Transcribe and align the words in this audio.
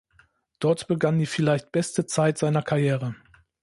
Dort 0.57 0.87
begann 0.87 1.19
die 1.19 1.27
vielleicht 1.27 1.71
beste 1.71 2.07
Zeit 2.07 2.39
seiner 2.39 2.63
Karriere. 2.63 3.13